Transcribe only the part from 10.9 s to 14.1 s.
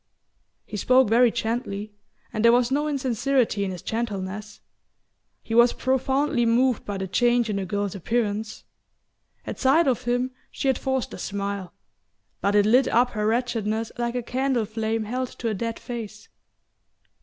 a smile; but it lit up her wretchedness